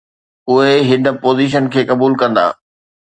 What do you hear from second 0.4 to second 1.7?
اهي هن پوزيشن